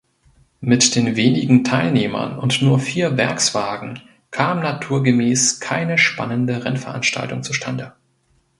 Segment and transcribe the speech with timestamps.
[0.61, 7.93] Mit den wenigen Teilnehmern und nur vier Werkswagen kam naturgemäß keine spannende Rennveranstaltung zustande.